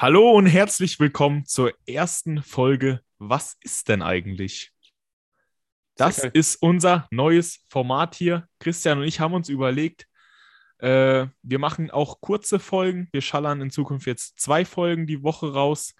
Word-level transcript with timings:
Hallo 0.00 0.30
und 0.30 0.46
herzlich 0.46 1.00
willkommen 1.00 1.44
zur 1.44 1.72
ersten 1.84 2.40
Folge 2.40 3.00
Was 3.18 3.56
ist 3.64 3.88
denn 3.88 4.00
eigentlich? 4.00 4.70
Das 5.96 6.18
ist 6.18 6.62
unser 6.62 7.08
neues 7.10 7.64
Format 7.68 8.14
hier. 8.14 8.46
Christian 8.60 8.98
und 8.98 9.04
ich 9.06 9.18
haben 9.18 9.34
uns 9.34 9.48
überlegt, 9.48 10.06
äh, 10.78 11.26
wir 11.42 11.58
machen 11.58 11.90
auch 11.90 12.20
kurze 12.20 12.60
Folgen. 12.60 13.08
Wir 13.10 13.22
schallern 13.22 13.60
in 13.60 13.70
Zukunft 13.70 14.06
jetzt 14.06 14.38
zwei 14.38 14.64
Folgen 14.64 15.08
die 15.08 15.24
Woche 15.24 15.52
raus. 15.52 15.96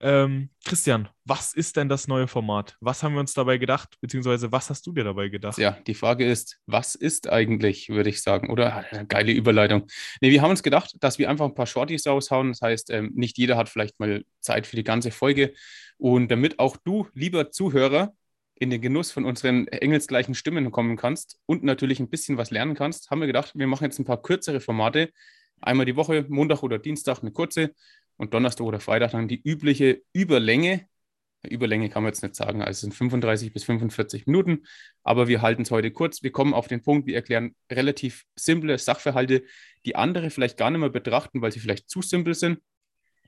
Ähm, 0.00 0.50
Christian, 0.64 1.08
was 1.24 1.54
ist 1.54 1.76
denn 1.76 1.88
das 1.88 2.06
neue 2.06 2.28
Format? 2.28 2.76
Was 2.80 3.02
haben 3.02 3.14
wir 3.14 3.20
uns 3.20 3.32
dabei 3.32 3.56
gedacht, 3.56 3.96
beziehungsweise 4.00 4.52
was 4.52 4.68
hast 4.68 4.86
du 4.86 4.92
dir 4.92 5.04
dabei 5.04 5.28
gedacht? 5.28 5.56
Ja, 5.56 5.78
die 5.86 5.94
Frage 5.94 6.28
ist, 6.28 6.60
was 6.66 6.94
ist 6.94 7.30
eigentlich, 7.30 7.88
würde 7.88 8.10
ich 8.10 8.22
sagen, 8.22 8.50
oder? 8.50 8.84
Eine 8.90 9.06
geile 9.06 9.32
Überleitung. 9.32 9.86
Nee, 10.20 10.30
wir 10.30 10.42
haben 10.42 10.50
uns 10.50 10.62
gedacht, 10.62 10.96
dass 11.00 11.18
wir 11.18 11.30
einfach 11.30 11.46
ein 11.46 11.54
paar 11.54 11.66
Shorties 11.66 12.06
raushauen. 12.06 12.48
Das 12.48 12.60
heißt, 12.60 12.90
ähm, 12.90 13.12
nicht 13.14 13.38
jeder 13.38 13.56
hat 13.56 13.70
vielleicht 13.70 13.98
mal 13.98 14.24
Zeit 14.40 14.66
für 14.66 14.76
die 14.76 14.84
ganze 14.84 15.10
Folge. 15.10 15.54
Und 15.96 16.30
damit 16.30 16.58
auch 16.58 16.76
du, 16.76 17.08
lieber 17.14 17.50
Zuhörer, 17.50 18.12
in 18.58 18.70
den 18.70 18.80
Genuss 18.80 19.10
von 19.10 19.24
unseren 19.24 19.66
engelsgleichen 19.68 20.34
Stimmen 20.34 20.70
kommen 20.70 20.96
kannst 20.96 21.38
und 21.46 21.62
natürlich 21.62 22.00
ein 22.00 22.08
bisschen 22.08 22.38
was 22.38 22.50
lernen 22.50 22.74
kannst, 22.74 23.10
haben 23.10 23.20
wir 23.20 23.26
gedacht, 23.26 23.52
wir 23.54 23.66
machen 23.66 23.84
jetzt 23.84 23.98
ein 23.98 24.06
paar 24.06 24.20
kürzere 24.20 24.60
Formate. 24.60 25.10
Einmal 25.60 25.86
die 25.86 25.96
Woche, 25.96 26.26
Montag 26.28 26.62
oder 26.62 26.78
Dienstag 26.78 27.20
eine 27.20 27.32
kurze 27.32 27.74
und 28.16 28.34
Donnerstag 28.34 28.64
oder 28.64 28.80
Freitag 28.80 29.12
dann 29.12 29.28
die 29.28 29.40
übliche 29.42 30.02
Überlänge. 30.12 30.86
Überlänge 31.48 31.88
kann 31.88 32.02
man 32.02 32.10
jetzt 32.10 32.22
nicht 32.22 32.34
sagen, 32.34 32.60
also 32.60 32.70
es 32.70 32.80
sind 32.80 32.94
35 32.94 33.52
bis 33.52 33.64
45 33.64 34.26
Minuten, 34.26 34.64
aber 35.04 35.28
wir 35.28 35.42
halten 35.42 35.62
es 35.62 35.70
heute 35.70 35.90
kurz. 35.92 36.22
Wir 36.22 36.32
kommen 36.32 36.54
auf 36.54 36.66
den 36.66 36.82
Punkt, 36.82 37.06
wir 37.06 37.14
erklären 37.14 37.54
relativ 37.70 38.24
simple 38.34 38.78
Sachverhalte, 38.78 39.44
die 39.84 39.94
andere 39.94 40.30
vielleicht 40.30 40.56
gar 40.56 40.70
nicht 40.70 40.80
mehr 40.80 40.90
betrachten, 40.90 41.42
weil 41.42 41.52
sie 41.52 41.60
vielleicht 41.60 41.88
zu 41.88 42.02
simpel 42.02 42.34
sind, 42.34 42.60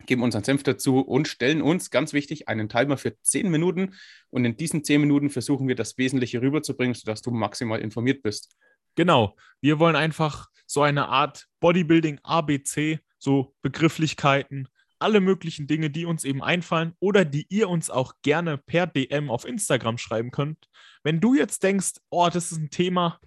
geben 0.06 0.22
unseren 0.22 0.44
Senf 0.44 0.62
dazu 0.62 1.00
und 1.00 1.28
stellen 1.28 1.62
uns, 1.62 1.90
ganz 1.90 2.12
wichtig, 2.12 2.48
einen 2.48 2.68
Timer 2.68 2.96
für 2.96 3.20
10 3.20 3.50
Minuten. 3.50 3.94
Und 4.30 4.44
in 4.44 4.56
diesen 4.56 4.84
10 4.84 5.00
Minuten 5.00 5.30
versuchen 5.30 5.68
wir 5.68 5.74
das 5.74 5.98
Wesentliche 5.98 6.40
rüberzubringen, 6.40 6.94
sodass 6.94 7.22
du 7.22 7.30
maximal 7.30 7.80
informiert 7.80 8.22
bist. 8.22 8.56
Genau, 8.94 9.36
wir 9.60 9.78
wollen 9.78 9.96
einfach 9.96 10.48
so 10.66 10.82
eine 10.82 11.08
Art 11.08 11.46
Bodybuilding 11.60 12.20
ABC, 12.22 13.00
so 13.18 13.54
Begrifflichkeiten, 13.62 14.68
alle 14.98 15.20
möglichen 15.20 15.66
Dinge, 15.66 15.90
die 15.90 16.04
uns 16.04 16.24
eben 16.24 16.42
einfallen 16.42 16.94
oder 17.00 17.24
die 17.24 17.46
ihr 17.48 17.68
uns 17.68 17.90
auch 17.90 18.14
gerne 18.22 18.58
per 18.58 18.86
DM 18.86 19.30
auf 19.30 19.44
Instagram 19.44 19.98
schreiben 19.98 20.30
könnt. 20.30 20.68
Wenn 21.02 21.20
du 21.20 21.34
jetzt 21.34 21.62
denkst, 21.62 21.94
oh, 22.10 22.28
das 22.32 22.52
ist 22.52 22.58
ein 22.58 22.70
Thema, 22.70 23.20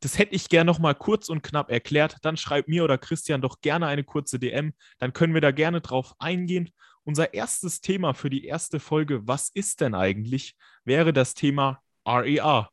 das 0.00 0.18
hätte 0.18 0.34
ich 0.34 0.48
gerne 0.48 0.70
noch 0.70 0.78
mal 0.78 0.94
kurz 0.94 1.28
und 1.28 1.42
knapp 1.42 1.70
erklärt, 1.70 2.18
dann 2.22 2.36
schreib 2.36 2.68
mir 2.68 2.84
oder 2.84 2.98
Christian 2.98 3.40
doch 3.40 3.60
gerne 3.60 3.86
eine 3.86 4.04
kurze 4.04 4.38
DM, 4.38 4.74
dann 4.98 5.12
können 5.12 5.34
wir 5.34 5.40
da 5.40 5.50
gerne 5.50 5.80
drauf 5.80 6.14
eingehen. 6.18 6.70
Unser 7.04 7.34
erstes 7.34 7.80
Thema 7.80 8.14
für 8.14 8.30
die 8.30 8.44
erste 8.44 8.80
Folge, 8.80 9.26
was 9.26 9.48
ist 9.48 9.80
denn 9.80 9.94
eigentlich, 9.94 10.56
wäre 10.84 11.12
das 11.12 11.34
Thema 11.34 11.80
RER. 12.06 12.70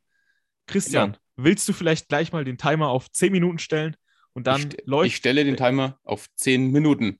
Christian, 0.67 1.13
genau. 1.13 1.23
willst 1.35 1.67
du 1.67 1.73
vielleicht 1.73 2.09
gleich 2.09 2.31
mal 2.31 2.43
den 2.43 2.57
Timer 2.57 2.89
auf 2.89 3.11
10 3.11 3.31
Minuten 3.31 3.59
stellen 3.59 3.95
und 4.33 4.47
dann 4.47 4.69
ich, 4.71 4.85
läuft. 4.85 5.07
Ich 5.07 5.15
stelle 5.15 5.45
den 5.45 5.57
Timer 5.57 5.99
auf 6.03 6.27
10 6.35 6.71
Minuten. 6.71 7.19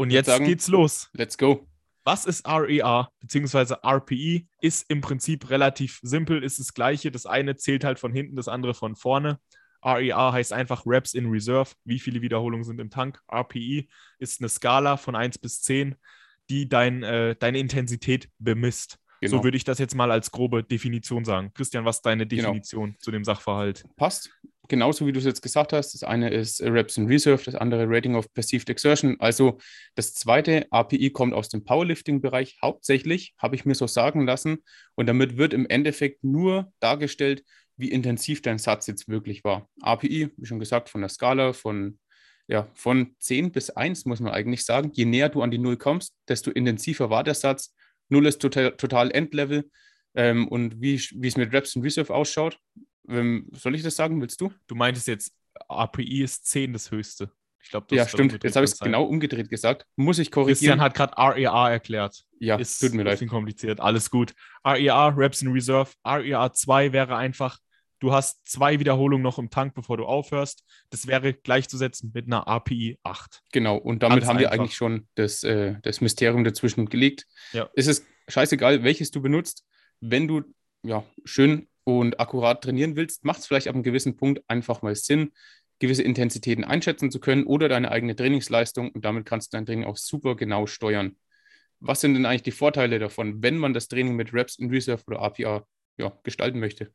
Und 0.00 0.08
jetzt 0.08 0.28
sagen, 0.28 0.46
geht's 0.46 0.68
los. 0.68 1.10
Let's 1.12 1.36
go. 1.36 1.68
Was 2.04 2.24
ist 2.24 2.48
RER 2.48 3.12
bzw. 3.20 3.74
RPE? 3.86 4.46
Ist 4.62 4.88
im 4.88 5.02
Prinzip 5.02 5.50
relativ 5.50 6.00
simpel, 6.02 6.42
ist 6.42 6.58
das 6.58 6.72
gleiche. 6.72 7.10
Das 7.10 7.26
eine 7.26 7.56
zählt 7.56 7.84
halt 7.84 7.98
von 7.98 8.10
hinten, 8.10 8.34
das 8.34 8.48
andere 8.48 8.72
von 8.72 8.96
vorne. 8.96 9.38
RER 9.84 10.32
heißt 10.32 10.54
einfach 10.54 10.86
Reps 10.86 11.12
in 11.12 11.28
Reserve, 11.28 11.72
wie 11.84 11.98
viele 11.98 12.22
Wiederholungen 12.22 12.64
sind 12.64 12.80
im 12.80 12.88
Tank. 12.88 13.20
RPE 13.30 13.88
ist 14.18 14.40
eine 14.40 14.48
Skala 14.48 14.96
von 14.96 15.14
1 15.14 15.36
bis 15.36 15.60
10, 15.60 15.96
die 16.48 16.66
dein, 16.66 17.02
äh, 17.02 17.36
deine 17.36 17.58
Intensität 17.58 18.30
bemisst. 18.38 18.98
Genau. 19.20 19.36
So 19.36 19.44
würde 19.44 19.58
ich 19.58 19.64
das 19.64 19.78
jetzt 19.78 19.94
mal 19.94 20.10
als 20.10 20.30
grobe 20.30 20.64
Definition 20.64 21.26
sagen. 21.26 21.52
Christian, 21.52 21.84
was 21.84 21.96
ist 21.96 22.06
deine 22.06 22.26
genau. 22.26 22.44
Definition 22.44 22.86
genau. 22.92 22.98
zu 23.00 23.10
dem 23.10 23.24
Sachverhalt? 23.24 23.84
Passt 23.96 24.30
genauso 24.70 25.06
wie 25.06 25.12
du 25.12 25.18
es 25.18 25.26
jetzt 25.26 25.42
gesagt 25.42 25.74
hast. 25.74 25.92
Das 25.92 26.02
eine 26.02 26.30
ist 26.30 26.62
Reps 26.62 26.96
in 26.96 27.06
Reserve, 27.06 27.42
das 27.44 27.54
andere 27.54 27.84
Rating 27.86 28.14
of 28.14 28.32
Perceived 28.32 28.70
Exertion. 28.70 29.16
Also 29.18 29.58
das 29.96 30.14
zweite 30.14 30.66
API 30.70 31.10
kommt 31.10 31.34
aus 31.34 31.50
dem 31.50 31.64
Powerlifting-Bereich 31.64 32.58
hauptsächlich, 32.62 33.34
habe 33.36 33.56
ich 33.56 33.66
mir 33.66 33.74
so 33.74 33.86
sagen 33.86 34.26
lassen. 34.26 34.64
Und 34.94 35.06
damit 35.06 35.36
wird 35.36 35.52
im 35.52 35.68
Endeffekt 35.68 36.24
nur 36.24 36.72
dargestellt, 36.80 37.44
wie 37.76 37.90
intensiv 37.90 38.40
dein 38.40 38.58
Satz 38.58 38.86
jetzt 38.86 39.08
wirklich 39.08 39.44
war. 39.44 39.68
API, 39.82 40.30
wie 40.36 40.46
schon 40.46 40.60
gesagt, 40.60 40.88
von 40.88 41.02
der 41.02 41.10
Skala 41.10 41.52
von, 41.52 41.98
ja, 42.46 42.68
von 42.74 43.14
10 43.18 43.52
bis 43.52 43.70
1 43.70 44.06
muss 44.06 44.20
man 44.20 44.32
eigentlich 44.32 44.64
sagen. 44.64 44.92
Je 44.94 45.04
näher 45.04 45.28
du 45.28 45.42
an 45.42 45.50
die 45.50 45.58
0 45.58 45.76
kommst, 45.76 46.14
desto 46.28 46.50
intensiver 46.50 47.10
war 47.10 47.24
der 47.24 47.34
Satz. 47.34 47.74
0 48.08 48.26
ist 48.26 48.40
total, 48.40 48.72
total 48.76 49.10
Endlevel. 49.10 49.68
Ähm, 50.14 50.48
und 50.48 50.80
wie, 50.80 50.94
es 50.94 51.36
mit 51.36 51.52
Reps 51.52 51.76
in 51.76 51.82
Reserve 51.82 52.14
ausschaut, 52.14 52.58
soll 53.04 53.74
ich 53.74 53.82
das 53.82 53.96
sagen? 53.96 54.20
Willst 54.20 54.40
du? 54.40 54.52
Du 54.66 54.74
meintest 54.74 55.08
jetzt, 55.08 55.32
API 55.68 56.22
ist 56.22 56.46
10 56.46 56.72
das 56.72 56.90
höchste. 56.90 57.32
Ich 57.62 57.70
glaube, 57.70 57.94
Ja, 57.94 58.08
stimmt. 58.08 58.42
Jetzt 58.42 58.56
habe 58.56 58.64
ich 58.64 58.72
es 58.72 58.78
genau 58.78 59.04
umgedreht 59.04 59.50
gesagt. 59.50 59.86
Muss 59.96 60.18
ich 60.18 60.30
korrigieren? 60.30 60.78
Christian 60.78 60.80
hat 60.80 60.94
gerade 60.94 61.14
RER 61.16 61.70
erklärt. 61.70 62.24
Ja, 62.38 62.56
ist 62.56 62.80
tut 62.80 62.94
mir 62.94 63.02
leid. 63.02 63.20
Ist 63.20 63.28
kompliziert. 63.28 63.80
Alles 63.80 64.10
gut. 64.10 64.34
RER, 64.64 65.14
Reps 65.16 65.42
in 65.42 65.52
Reserve. 65.52 65.90
RER 66.06 66.52
2 66.52 66.92
wäre 66.92 67.16
einfach, 67.16 67.58
du 67.98 68.12
hast 68.12 68.48
zwei 68.48 68.80
Wiederholungen 68.80 69.22
noch 69.22 69.38
im 69.38 69.50
Tank, 69.50 69.74
bevor 69.74 69.98
du 69.98 70.06
aufhörst. 70.06 70.64
Das 70.88 71.06
wäre 71.06 71.34
gleichzusetzen 71.34 72.12
mit 72.14 72.26
einer 72.26 72.48
API 72.48 72.98
8. 73.02 73.42
Genau, 73.52 73.76
und 73.76 74.02
damit 74.02 74.20
Ganz 74.20 74.28
haben 74.28 74.38
einfach. 74.38 74.52
wir 74.52 74.58
eigentlich 74.58 74.74
schon 74.74 75.06
das, 75.14 75.42
äh, 75.42 75.76
das 75.82 76.00
Mysterium 76.00 76.44
dazwischen 76.44 76.86
gelegt. 76.86 77.26
Ja. 77.52 77.68
Es 77.74 77.86
ist 77.86 78.06
scheißegal, 78.28 78.82
welches 78.84 79.10
du 79.10 79.20
benutzt. 79.20 79.66
Wenn 80.00 80.26
du 80.26 80.44
ja, 80.82 81.04
schön 81.24 81.68
und 81.84 82.20
akkurat 82.20 82.62
trainieren 82.62 82.96
willst, 82.96 83.24
macht 83.24 83.40
es 83.40 83.46
vielleicht 83.46 83.68
ab 83.68 83.74
einem 83.74 83.82
gewissen 83.82 84.16
Punkt 84.16 84.42
einfach 84.48 84.82
mal 84.82 84.94
Sinn, 84.94 85.32
gewisse 85.78 86.02
Intensitäten 86.02 86.64
einschätzen 86.64 87.10
zu 87.10 87.20
können 87.20 87.44
oder 87.44 87.68
deine 87.68 87.90
eigene 87.90 88.14
Trainingsleistung 88.14 88.90
und 88.90 89.04
damit 89.04 89.26
kannst 89.26 89.52
du 89.52 89.56
dein 89.56 89.66
Training 89.66 89.84
auch 89.84 89.96
super 89.96 90.36
genau 90.36 90.66
steuern. 90.66 91.16
Was 91.80 92.02
sind 92.02 92.14
denn 92.14 92.26
eigentlich 92.26 92.42
die 92.42 92.50
Vorteile 92.50 92.98
davon, 92.98 93.42
wenn 93.42 93.56
man 93.56 93.72
das 93.72 93.88
Training 93.88 94.14
mit 94.14 94.34
Reps 94.34 94.56
in 94.56 94.70
Reserve 94.70 95.02
oder 95.06 95.20
APR 95.20 95.66
ja, 95.96 96.12
gestalten 96.22 96.60
möchte? 96.60 96.92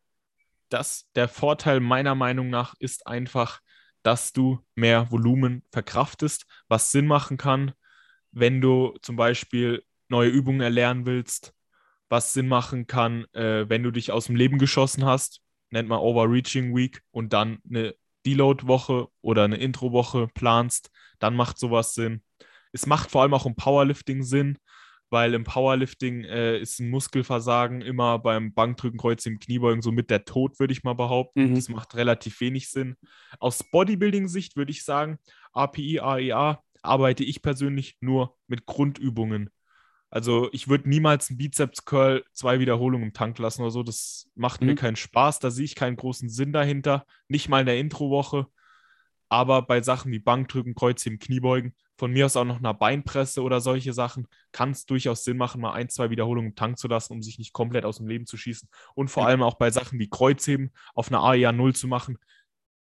Das, 0.69 1.09
der 1.15 1.27
Vorteil 1.27 1.79
meiner 1.79 2.15
Meinung 2.15 2.49
nach 2.49 2.75
ist 2.79 3.07
einfach, 3.07 3.61
dass 4.03 4.33
du 4.33 4.59
mehr 4.75 5.11
Volumen 5.11 5.63
verkraftest, 5.71 6.45
was 6.67 6.91
Sinn 6.91 7.07
machen 7.07 7.37
kann, 7.37 7.73
wenn 8.31 8.61
du 8.61 8.95
zum 9.01 9.15
Beispiel 9.15 9.83
neue 10.09 10.29
Übungen 10.29 10.61
erlernen 10.61 11.07
willst, 11.07 11.53
was 12.09 12.33
Sinn 12.33 12.47
machen 12.47 12.87
kann, 12.87 13.25
äh, 13.33 13.67
wenn 13.67 13.83
du 13.83 13.91
dich 13.91 14.11
aus 14.11 14.25
dem 14.25 14.35
Leben 14.35 14.57
geschossen 14.57 15.05
hast, 15.05 15.41
nennt 15.71 15.89
man 15.89 15.99
Overreaching 15.99 16.75
Week 16.75 17.01
und 17.11 17.33
dann 17.33 17.59
eine 17.69 17.95
Deload-Woche 18.25 19.07
oder 19.21 19.43
eine 19.43 19.57
Intro-Woche 19.57 20.27
planst, 20.33 20.89
dann 21.19 21.35
macht 21.35 21.57
sowas 21.57 21.93
Sinn. 21.93 22.23
Es 22.71 22.85
macht 22.85 23.11
vor 23.11 23.21
allem 23.21 23.33
auch 23.33 23.45
im 23.45 23.55
Powerlifting 23.55 24.23
Sinn, 24.23 24.57
weil 25.09 25.33
im 25.33 25.43
Powerlifting 25.43 26.23
äh, 26.23 26.59
ist 26.59 26.79
ein 26.79 26.89
Muskelversagen 26.89 27.81
immer 27.81 28.19
beim 28.19 28.53
Bankdrücken, 28.53 28.99
Kreuzheben, 28.99 29.39
Kniebeugen 29.39 29.81
so 29.81 29.91
mit 29.91 30.09
der 30.09 30.25
Tod, 30.25 30.59
würde 30.59 30.73
ich 30.73 30.83
mal 30.83 30.93
behaupten. 30.93 31.51
Mhm. 31.51 31.55
Das 31.55 31.69
macht 31.69 31.95
relativ 31.95 32.41
wenig 32.41 32.69
Sinn. 32.69 32.95
Aus 33.39 33.63
Bodybuilding-Sicht 33.71 34.55
würde 34.55 34.71
ich 34.71 34.83
sagen, 34.83 35.17
API, 35.53 35.99
AEA 35.99 36.61
arbeite 36.81 37.23
ich 37.23 37.41
persönlich 37.41 37.97
nur 38.01 38.35
mit 38.47 38.65
Grundübungen. 38.65 39.49
Also 40.09 40.49
ich 40.53 40.67
würde 40.67 40.87
niemals 40.87 41.29
einen 41.29 41.37
Bizeps-Curl 41.37 42.23
zwei 42.31 42.59
Wiederholungen 42.59 43.07
im 43.07 43.13
Tank 43.13 43.37
lassen 43.39 43.61
oder 43.61 43.71
so. 43.71 43.83
Das 43.83 44.29
macht 44.35 44.61
mhm. 44.61 44.67
mir 44.67 44.75
keinen 44.75 44.95
Spaß. 44.95 45.39
Da 45.39 45.51
sehe 45.51 45.65
ich 45.65 45.75
keinen 45.75 45.97
großen 45.97 46.29
Sinn 46.29 46.53
dahinter. 46.53 47.05
Nicht 47.27 47.49
mal 47.49 47.61
in 47.61 47.65
der 47.65 47.79
Introwoche. 47.79 48.47
Aber 49.27 49.63
bei 49.63 49.81
Sachen 49.81 50.11
wie 50.11 50.19
Bankdrücken, 50.19 50.75
Kreuzheben, 50.75 51.19
Kniebeugen, 51.19 51.73
von 51.97 52.11
mir 52.11 52.25
aus 52.25 52.37
auch 52.37 52.45
noch 52.45 52.59
einer 52.59 52.73
Beinpresse 52.73 53.41
oder 53.41 53.59
solche 53.59 53.93
Sachen, 53.93 54.27
kann 54.51 54.71
es 54.71 54.85
durchaus 54.85 55.23
Sinn 55.23 55.37
machen, 55.37 55.61
mal 55.61 55.73
ein, 55.73 55.89
zwei 55.89 56.09
Wiederholungen 56.09 56.51
im 56.51 56.55
Tank 56.55 56.77
zu 56.77 56.87
lassen, 56.87 57.13
um 57.13 57.21
sich 57.21 57.39
nicht 57.39 57.53
komplett 57.53 57.85
aus 57.85 57.97
dem 57.97 58.07
Leben 58.07 58.25
zu 58.25 58.37
schießen. 58.37 58.69
Und 58.93 59.09
vor 59.09 59.25
allem 59.25 59.41
auch 59.41 59.55
bei 59.55 59.71
Sachen 59.71 59.97
wie 59.97 60.09
Kreuzheben 60.09 60.71
auf 60.93 61.09
einer 61.09 61.23
AEA 61.23 61.51
0 61.51 61.73
zu 61.73 61.87
machen, 61.87 62.17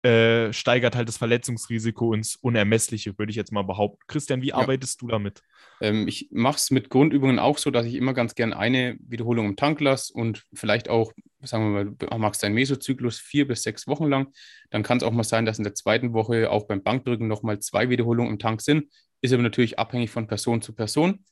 äh, 0.02 0.52
steigert 0.52 0.96
halt 0.96 1.08
das 1.08 1.16
Verletzungsrisiko 1.18 2.12
ins 2.12 2.36
Unermessliche, 2.36 3.16
würde 3.18 3.30
ich 3.30 3.36
jetzt 3.36 3.52
mal 3.52 3.62
behaupten. 3.62 4.02
Christian, 4.08 4.42
wie 4.42 4.48
ja. 4.48 4.56
arbeitest 4.56 5.00
du 5.00 5.06
damit? 5.06 5.42
Ähm, 5.80 6.08
ich 6.08 6.28
mache 6.32 6.56
es 6.56 6.70
mit 6.70 6.90
Grundübungen 6.90 7.38
auch 7.38 7.58
so, 7.58 7.70
dass 7.70 7.86
ich 7.86 7.94
immer 7.94 8.12
ganz 8.12 8.34
gern 8.34 8.52
eine 8.52 8.96
Wiederholung 9.00 9.46
im 9.46 9.56
Tank 9.56 9.80
lasse 9.80 10.12
und 10.12 10.44
vielleicht 10.52 10.88
auch, 10.88 11.12
sagen 11.42 11.64
wir 11.64 11.84
mal, 11.84 11.94
du 11.96 12.18
machst 12.18 12.42
deinen 12.42 12.54
Mesozyklus 12.54 13.18
vier 13.18 13.46
bis 13.46 13.62
sechs 13.62 13.86
Wochen 13.86 14.06
lang. 14.06 14.32
Dann 14.70 14.82
kann 14.82 14.98
es 14.98 15.04
auch 15.04 15.12
mal 15.12 15.24
sein, 15.24 15.46
dass 15.46 15.58
in 15.58 15.64
der 15.64 15.74
zweiten 15.74 16.12
Woche 16.12 16.50
auch 16.50 16.66
beim 16.66 16.82
Bankdrücken 16.82 17.28
nochmal 17.28 17.60
zwei 17.60 17.88
Wiederholungen 17.88 18.32
im 18.32 18.38
Tank 18.38 18.60
sind. 18.60 18.88
Ist 19.20 19.32
aber 19.32 19.42
natürlich 19.42 19.78
abhängig 19.78 20.10
von 20.10 20.26
Person 20.26 20.62
zu 20.62 20.74
Person. 20.74 21.24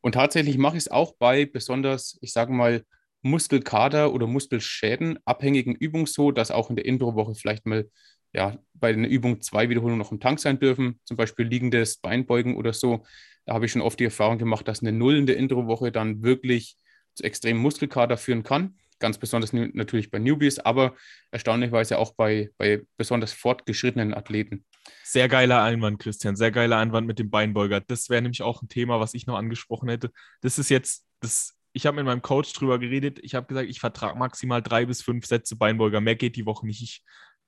Und 0.00 0.12
tatsächlich 0.12 0.58
mache 0.58 0.76
ich 0.76 0.84
es 0.84 0.90
auch 0.90 1.14
bei 1.18 1.46
besonders, 1.46 2.18
ich 2.20 2.32
sage 2.32 2.52
mal, 2.52 2.84
Muskelkater 3.24 4.12
oder 4.12 4.26
Muskelschäden 4.26 5.18
abhängigen 5.24 5.74
Übungen 5.74 6.04
so, 6.06 6.30
dass 6.30 6.50
auch 6.50 6.68
in 6.68 6.76
der 6.76 6.84
Introwoche 6.84 7.34
vielleicht 7.34 7.64
mal 7.64 7.88
ja, 8.34 8.58
bei 8.74 8.92
der 8.92 9.08
Übung 9.08 9.40
zwei 9.40 9.68
Wiederholungen 9.68 9.98
noch 9.98 10.12
im 10.12 10.20
Tank 10.20 10.40
sein 10.40 10.58
dürfen, 10.58 11.00
zum 11.04 11.16
Beispiel 11.16 11.46
liegendes 11.46 11.96
Beinbeugen 11.98 12.56
oder 12.56 12.72
so. 12.72 13.04
Da 13.46 13.54
habe 13.54 13.66
ich 13.66 13.72
schon 13.72 13.82
oft 13.82 14.00
die 14.00 14.04
Erfahrung 14.04 14.38
gemacht, 14.38 14.66
dass 14.68 14.80
eine 14.80 14.92
Null 14.92 15.16
in 15.16 15.26
der 15.26 15.36
Introwoche 15.36 15.92
dann 15.92 16.22
wirklich 16.22 16.76
zu 17.14 17.24
extremen 17.24 17.60
Muskelkater 17.60 18.16
führen 18.16 18.42
kann. 18.42 18.76
Ganz 18.98 19.18
besonders 19.18 19.52
natürlich 19.52 20.10
bei 20.10 20.18
Newbies, 20.18 20.58
aber 20.58 20.94
erstaunlicherweise 21.30 21.98
auch 21.98 22.14
bei, 22.14 22.50
bei 22.58 22.82
besonders 22.96 23.32
fortgeschrittenen 23.32 24.14
Athleten. 24.14 24.64
Sehr 25.02 25.28
geiler 25.28 25.62
Einwand, 25.62 25.98
Christian. 25.98 26.36
Sehr 26.36 26.50
geiler 26.50 26.78
Einwand 26.78 27.06
mit 27.06 27.18
dem 27.18 27.30
Beinbeuger. 27.30 27.80
Das 27.80 28.08
wäre 28.08 28.22
nämlich 28.22 28.42
auch 28.42 28.62
ein 28.62 28.68
Thema, 28.68 29.00
was 29.00 29.14
ich 29.14 29.26
noch 29.26 29.36
angesprochen 29.36 29.88
hätte. 29.88 30.10
Das 30.40 30.58
ist 30.58 30.70
jetzt, 30.70 31.06
das, 31.20 31.54
ich 31.72 31.86
habe 31.86 31.96
mit 31.96 32.06
meinem 32.06 32.22
Coach 32.22 32.52
drüber 32.52 32.78
geredet. 32.78 33.18
Ich 33.22 33.34
habe 33.34 33.46
gesagt, 33.46 33.68
ich 33.68 33.80
vertrage 33.80 34.18
maximal 34.18 34.62
drei 34.62 34.86
bis 34.86 35.02
fünf 35.02 35.26
Sätze 35.26 35.56
Beinbeuger. 35.56 36.00
Mehr 36.00 36.16
geht 36.16 36.36
die 36.36 36.46
Woche 36.46 36.66
nicht. 36.66 36.82
Ich, 36.82 37.02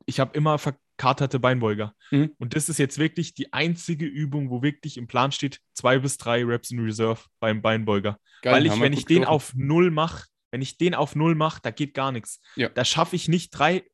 ich 0.07 0.21
habe 0.21 0.37
immer 0.37 0.59
verkaterte 0.59 1.39
Beinbeuger. 1.39 1.95
Mhm. 2.11 2.33
Und 2.39 2.55
das 2.55 2.69
ist 2.69 2.79
jetzt 2.79 2.99
wirklich 2.99 3.35
die 3.35 3.53
einzige 3.53 4.07
Übung, 4.07 4.51
wo 4.51 4.63
wirklich 4.63 4.97
im 4.97 5.07
Plan 5.07 5.33
steht, 5.33 5.61
zwei 5.75 5.99
bis 5.99 6.17
drei 6.17 6.45
Reps 6.45 6.71
in 6.71 6.81
Reserve 6.81 7.21
beim 7.41 7.61
Beinbeuger. 7.61 8.19
Geil, 8.43 8.55
Weil 8.55 8.67
ich, 8.67 8.81
wenn 8.81 8.93
ich 8.93 9.05
den 9.05 9.25
auf 9.25 9.53
null 9.55 9.91
mache, 9.91 10.27
wenn 10.53 10.63
ich 10.63 10.79
den 10.79 10.95
auf 10.95 11.17
null 11.17 11.35
mache, 11.35 11.61
da 11.63 11.71
geht 11.71 11.93
gar 11.93 12.13
nichts. 12.13 12.41
Ja. 12.55 12.69
Da 12.69 12.85
schaffe 12.85 13.17
ich 13.17 13.29
nicht 13.29 13.51
drei, 13.51 13.85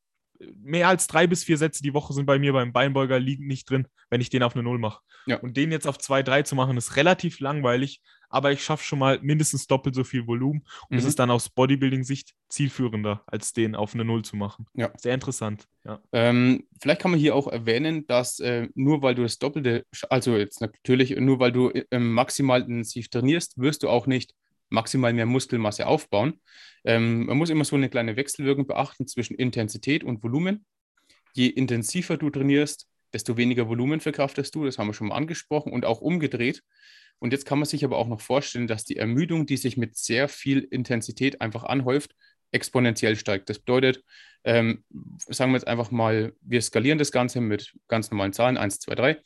mehr 0.62 0.88
als 0.88 1.06
drei 1.06 1.26
bis 1.26 1.44
vier 1.44 1.58
Sätze 1.58 1.82
die 1.82 1.94
Woche 1.94 2.12
sind 2.12 2.26
bei 2.26 2.38
mir 2.38 2.52
beim 2.52 2.72
Beinbeuger 2.72 3.18
liegen 3.18 3.46
nicht 3.46 3.68
drin, 3.68 3.86
wenn 4.10 4.20
ich 4.20 4.30
den 4.30 4.42
auf 4.42 4.54
eine 4.54 4.62
Null 4.62 4.78
mache. 4.78 5.00
Ja. 5.26 5.38
Und 5.38 5.56
den 5.56 5.70
jetzt 5.70 5.86
auf 5.86 5.98
zwei, 5.98 6.22
drei 6.22 6.42
zu 6.42 6.54
machen, 6.54 6.76
ist 6.76 6.96
relativ 6.96 7.40
langweilig, 7.40 8.00
aber 8.28 8.50
ich 8.50 8.64
schaffe 8.64 8.84
schon 8.84 8.98
mal 8.98 9.20
mindestens 9.22 9.66
doppelt 9.66 9.94
so 9.94 10.04
viel 10.04 10.26
Volumen 10.26 10.64
und 10.88 10.96
es 10.96 11.04
mhm. 11.04 11.08
ist 11.08 11.18
dann 11.18 11.30
aus 11.30 11.48
Bodybuilding-Sicht 11.50 12.34
zielführender, 12.48 13.22
als 13.26 13.52
den 13.52 13.74
auf 13.74 13.94
eine 13.94 14.04
Null 14.04 14.24
zu 14.24 14.36
machen. 14.36 14.66
Ja. 14.74 14.90
Sehr 14.96 15.14
interessant. 15.14 15.66
Ja. 15.84 16.00
Ähm, 16.12 16.66
vielleicht 16.80 17.00
kann 17.00 17.10
man 17.10 17.20
hier 17.20 17.36
auch 17.36 17.46
erwähnen, 17.46 18.06
dass 18.06 18.40
äh, 18.40 18.68
nur 18.74 19.02
weil 19.02 19.14
du 19.14 19.22
das 19.22 19.38
Doppelte, 19.38 19.86
also 20.08 20.36
jetzt 20.36 20.60
natürlich 20.60 21.16
nur 21.16 21.38
weil 21.38 21.52
du 21.52 21.70
äh, 21.70 21.98
maximal 21.98 22.62
intensiv 22.62 23.08
trainierst, 23.08 23.58
wirst 23.58 23.82
du 23.82 23.88
auch 23.88 24.06
nicht 24.06 24.34
maximal 24.72 25.12
mehr 25.12 25.26
Muskelmasse 25.26 25.86
aufbauen. 25.86 26.40
Ähm, 26.84 27.26
man 27.26 27.36
muss 27.36 27.50
immer 27.50 27.64
so 27.64 27.76
eine 27.76 27.88
kleine 27.88 28.16
Wechselwirkung 28.16 28.66
beachten 28.66 29.06
zwischen 29.06 29.34
Intensität 29.34 30.02
und 30.02 30.22
Volumen. 30.22 30.64
Je 31.34 31.46
intensiver 31.46 32.16
du 32.16 32.30
trainierst, 32.30 32.88
desto 33.12 33.36
weniger 33.36 33.68
Volumen 33.68 34.00
verkraftest 34.00 34.54
du. 34.54 34.64
Das 34.64 34.78
haben 34.78 34.88
wir 34.88 34.94
schon 34.94 35.08
mal 35.08 35.16
angesprochen 35.16 35.72
und 35.72 35.84
auch 35.84 36.00
umgedreht. 36.00 36.62
Und 37.18 37.32
jetzt 37.32 37.46
kann 37.46 37.58
man 37.58 37.66
sich 37.66 37.84
aber 37.84 37.98
auch 37.98 38.08
noch 38.08 38.20
vorstellen, 38.20 38.66
dass 38.66 38.84
die 38.84 38.96
Ermüdung, 38.96 39.46
die 39.46 39.56
sich 39.56 39.76
mit 39.76 39.96
sehr 39.96 40.28
viel 40.28 40.60
Intensität 40.60 41.40
einfach 41.40 41.62
anhäuft, 41.62 42.16
exponentiell 42.50 43.16
steigt. 43.16 43.48
Das 43.48 43.60
bedeutet, 43.60 44.02
ähm, 44.44 44.84
sagen 45.28 45.52
wir 45.52 45.56
jetzt 45.56 45.68
einfach 45.68 45.90
mal, 45.90 46.34
wir 46.40 46.60
skalieren 46.60 46.98
das 46.98 47.12
Ganze 47.12 47.40
mit 47.40 47.74
ganz 47.86 48.10
normalen 48.10 48.32
Zahlen, 48.32 48.56
1, 48.56 48.80
2, 48.80 48.94
3. 48.94 49.22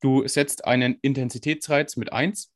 Du 0.00 0.26
setzt 0.28 0.64
einen 0.64 0.98
Intensitätsreiz 1.02 1.96
mit 1.96 2.12
1 2.12 2.52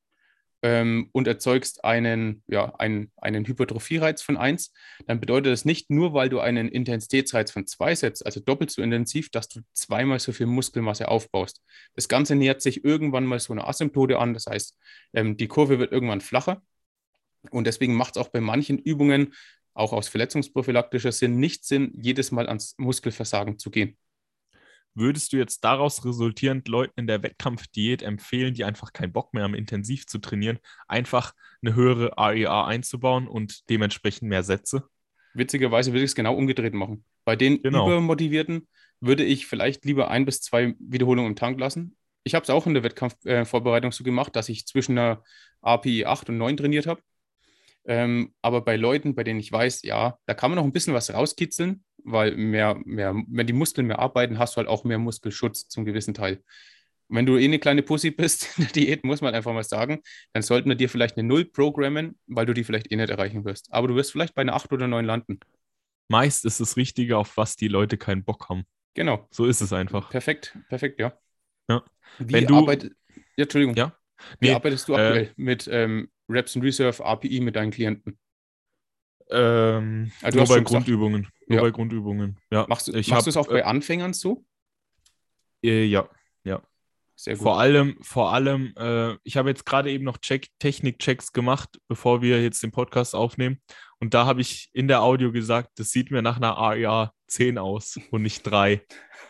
ähm, 0.64 1.10
und 1.12 1.28
erzeugst 1.28 1.84
einen, 1.84 2.42
ja, 2.48 2.74
einen, 2.76 3.12
einen 3.18 3.44
Hypertrophiereiz 3.44 4.22
von 4.22 4.38
1, 4.38 4.72
dann 5.06 5.20
bedeutet 5.20 5.52
das 5.52 5.66
nicht 5.66 5.90
nur, 5.90 6.14
weil 6.14 6.30
du 6.30 6.40
einen 6.40 6.70
Intensitätsreiz 6.70 7.50
von 7.50 7.66
2 7.66 7.94
setzt, 7.94 8.24
also 8.24 8.40
doppelt 8.40 8.70
so 8.70 8.80
intensiv, 8.80 9.28
dass 9.28 9.48
du 9.50 9.60
zweimal 9.74 10.20
so 10.20 10.32
viel 10.32 10.46
Muskelmasse 10.46 11.08
aufbaust. 11.08 11.62
Das 11.96 12.08
Ganze 12.08 12.34
nähert 12.34 12.62
sich 12.62 12.82
irgendwann 12.82 13.26
mal 13.26 13.40
so 13.40 13.52
eine 13.52 13.66
Asymptote 13.66 14.18
an, 14.18 14.32
das 14.32 14.46
heißt, 14.46 14.78
ähm, 15.12 15.36
die 15.36 15.48
Kurve 15.48 15.78
wird 15.78 15.92
irgendwann 15.92 16.22
flacher. 16.22 16.62
Und 17.50 17.66
deswegen 17.66 17.94
macht 17.94 18.16
es 18.16 18.22
auch 18.22 18.28
bei 18.28 18.40
manchen 18.40 18.78
Übungen, 18.78 19.34
auch 19.74 19.92
aus 19.92 20.08
verletzungsprophylaktischer 20.08 21.12
Sinn, 21.12 21.38
nicht 21.38 21.66
Sinn, 21.66 21.92
jedes 22.00 22.32
Mal 22.32 22.48
ans 22.48 22.74
Muskelversagen 22.78 23.58
zu 23.58 23.70
gehen. 23.70 23.98
Würdest 24.94 25.32
du 25.32 25.36
jetzt 25.36 25.64
daraus 25.64 26.04
resultierend 26.04 26.68
Leuten 26.68 27.00
in 27.00 27.06
der 27.06 27.22
Wettkampfdiät 27.22 28.02
empfehlen, 28.02 28.54
die 28.54 28.64
einfach 28.64 28.92
keinen 28.92 29.12
Bock 29.12 29.34
mehr 29.34 29.42
haben, 29.42 29.54
intensiv 29.54 30.06
zu 30.06 30.18
trainieren, 30.18 30.58
einfach 30.86 31.34
eine 31.62 31.74
höhere 31.74 32.16
AEA 32.16 32.62
e 32.62 32.66
einzubauen 32.66 33.26
und 33.26 33.68
dementsprechend 33.68 34.28
mehr 34.28 34.44
Sätze? 34.44 34.84
Witzigerweise 35.34 35.92
würde 35.92 36.04
ich 36.04 36.10
es 36.10 36.14
genau 36.14 36.34
umgedreht 36.34 36.74
machen. 36.74 37.04
Bei 37.24 37.34
den 37.34 37.60
genau. 37.60 37.86
Übermotivierten 37.86 38.68
würde 39.00 39.24
ich 39.24 39.46
vielleicht 39.46 39.84
lieber 39.84 40.10
ein 40.10 40.24
bis 40.24 40.40
zwei 40.40 40.74
Wiederholungen 40.78 41.32
im 41.32 41.36
Tank 41.36 41.58
lassen. 41.58 41.96
Ich 42.22 42.34
habe 42.34 42.44
es 42.44 42.50
auch 42.50 42.66
in 42.66 42.74
der 42.74 42.84
Wettkampfvorbereitung 42.84 43.90
äh, 43.90 43.94
so 43.94 44.04
gemacht, 44.04 44.36
dass 44.36 44.48
ich 44.48 44.66
zwischen 44.66 44.96
einer 44.96 45.22
API 45.60 46.06
8 46.06 46.30
und 46.30 46.38
9 46.38 46.56
trainiert 46.56 46.86
habe. 46.86 47.02
Ähm, 47.86 48.34
aber 48.40 48.62
bei 48.62 48.76
Leuten, 48.76 49.14
bei 49.14 49.24
denen 49.24 49.40
ich 49.40 49.52
weiß, 49.52 49.82
ja, 49.82 50.18
da 50.26 50.34
kann 50.34 50.50
man 50.50 50.56
noch 50.56 50.64
ein 50.64 50.72
bisschen 50.72 50.94
was 50.94 51.12
rauskitzeln, 51.12 51.84
weil 52.02 52.36
mehr, 52.36 52.76
mehr, 52.84 53.14
wenn 53.28 53.46
die 53.46 53.52
Muskeln 53.52 53.86
mehr 53.86 53.98
arbeiten, 53.98 54.38
hast 54.38 54.54
du 54.54 54.58
halt 54.58 54.68
auch 54.68 54.84
mehr 54.84 54.98
Muskelschutz 54.98 55.68
zum 55.68 55.84
gewissen 55.84 56.14
Teil. 56.14 56.42
Und 57.08 57.16
wenn 57.16 57.26
du 57.26 57.36
eh 57.36 57.44
eine 57.44 57.58
kleine 57.58 57.82
Pussy 57.82 58.10
bist 58.10 58.48
in 58.58 58.64
der 58.64 58.72
Diät, 58.72 59.04
muss 59.04 59.20
man 59.20 59.34
einfach 59.34 59.52
mal 59.52 59.64
sagen, 59.64 60.00
dann 60.32 60.42
sollten 60.42 60.68
wir 60.68 60.76
dir 60.76 60.88
vielleicht 60.88 61.18
eine 61.18 61.28
Null 61.28 61.44
programmen, 61.44 62.18
weil 62.26 62.46
du 62.46 62.54
die 62.54 62.64
vielleicht 62.64 62.90
eh 62.90 62.96
nicht 62.96 63.10
erreichen 63.10 63.44
wirst. 63.44 63.72
Aber 63.72 63.88
du 63.88 63.94
wirst 63.94 64.12
vielleicht 64.12 64.34
bei 64.34 64.42
einer 64.42 64.54
8 64.54 64.72
oder 64.72 64.88
9 64.88 65.04
landen. 65.04 65.40
Meist 66.08 66.44
ist 66.44 66.60
das 66.60 66.76
Richtige, 66.76 67.18
auf 67.18 67.36
was 67.36 67.56
die 67.56 67.68
Leute 67.68 67.96
keinen 67.98 68.24
Bock 68.24 68.48
haben. 68.48 68.64
Genau. 68.94 69.26
So 69.30 69.46
ist 69.46 69.60
es 69.60 69.72
einfach. 69.72 70.10
Perfekt, 70.10 70.56
perfekt, 70.68 71.00
ja. 71.00 71.12
ja. 71.68 71.82
Wie 72.18 72.32
wenn 72.32 72.46
du, 72.46 72.56
arbeit... 72.56 72.90
Ja, 73.36 73.44
Entschuldigung. 73.44 73.74
Ja? 73.74 73.96
Wie 74.40 74.48
nee, 74.48 74.54
arbeitest 74.54 74.88
du 74.88 74.94
aktuell 74.94 75.26
äh, 75.26 75.32
mit 75.36 75.68
ähm, 75.70 76.10
Reps 76.28 76.56
and 76.56 76.64
Reserve 76.64 77.04
API 77.04 77.40
mit 77.40 77.56
deinen 77.56 77.70
Klienten? 77.70 78.18
Ähm, 79.30 80.12
also 80.22 80.38
nur 80.38 80.48
bei 80.48 80.60
Grundübungen. 80.60 81.28
Nur 81.46 81.56
ja. 81.56 81.62
bei 81.62 81.70
Grundübungen. 81.70 82.38
Ja. 82.50 82.66
Machst, 82.68 82.88
ich 82.88 83.08
machst 83.08 83.26
du 83.26 83.30
es 83.30 83.36
auch 83.36 83.48
bei 83.48 83.60
äh, 83.60 83.62
Anfängern 83.62 84.12
so? 84.12 84.44
Äh, 85.62 85.84
ja, 85.84 86.08
ja. 86.44 86.62
Sehr 87.16 87.34
gut. 87.34 87.42
Vor 87.42 87.60
allem, 87.60 87.96
vor 88.02 88.32
allem, 88.32 88.74
äh, 88.76 89.16
ich 89.22 89.36
habe 89.36 89.48
jetzt 89.48 89.64
gerade 89.64 89.90
eben 89.90 90.04
noch 90.04 90.18
Check, 90.18 90.48
Technik-Checks 90.58 91.32
gemacht, 91.32 91.78
bevor 91.88 92.22
wir 92.22 92.42
jetzt 92.42 92.62
den 92.62 92.72
Podcast 92.72 93.14
aufnehmen. 93.14 93.60
Und 94.00 94.14
da 94.14 94.26
habe 94.26 94.40
ich 94.40 94.68
in 94.72 94.88
der 94.88 95.02
Audio 95.02 95.30
gesagt, 95.30 95.70
das 95.78 95.90
sieht 95.90 96.10
mir 96.10 96.22
nach 96.22 96.36
einer 96.36 96.58
AEA 96.58 97.12
10 97.28 97.58
aus 97.58 97.98
und 98.10 98.22
nicht 98.22 98.42
3. 98.42 98.84